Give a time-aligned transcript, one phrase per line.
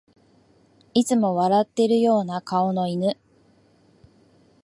[0.95, 3.17] いつも笑ってるような顔の犬